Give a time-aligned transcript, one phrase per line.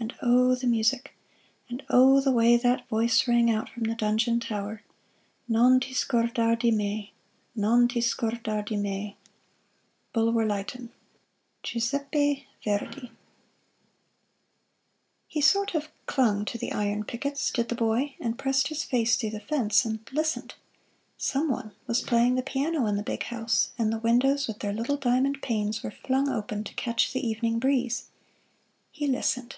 [0.00, 1.16] And O, the music!
[1.68, 4.82] and O, the way That voice rang out from the donjon tower,
[5.48, 7.12] "Non ti scordar di me,
[7.54, 9.16] Non ti scordar di me!"
[10.12, 10.90] Bulwer Lytton
[11.62, 13.12] GIUSEPPE VERDI
[15.28, 19.16] He sort of clung to the iron pickets, did the boy, and pressed his face
[19.16, 20.54] through the fence and listened.
[21.16, 24.72] Some one was playing the piano in the big house, and the windows with their
[24.72, 28.08] little diamond panes were flung open to catch the evening breeze.
[28.90, 29.56] He listened.